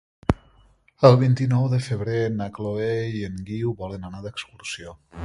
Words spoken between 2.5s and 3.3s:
Chloé i